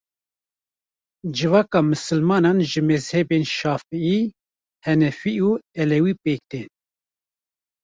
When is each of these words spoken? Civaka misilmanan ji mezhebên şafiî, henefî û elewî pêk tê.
Civaka 1.37 1.79
misilmanan 1.89 2.57
ji 2.69 2.81
mezhebên 2.89 3.43
şafiî, 3.57 4.19
henefî 4.85 5.33
û 5.49 5.51
elewî 5.81 6.13
pêk 6.23 6.41
tê. 6.51 6.63